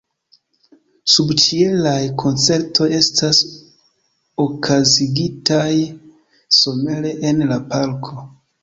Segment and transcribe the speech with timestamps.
[1.15, 3.43] Subĉielaj koncertoj estas
[4.47, 5.71] okazigitaj
[6.63, 8.25] somere en la parko.